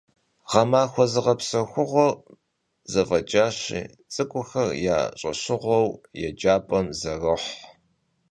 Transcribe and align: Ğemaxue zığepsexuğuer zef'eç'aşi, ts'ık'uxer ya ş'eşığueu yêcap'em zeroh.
Ğemaxue 0.51 1.05
zığepsexuğuer 1.13 2.13
zef'eç'aşi, 2.91 3.81
ts'ık'uxer 4.11 4.69
ya 4.85 4.97
ş'eşığueu 5.19 5.89
yêcap'em 6.19 6.87
zeroh. 6.99 7.45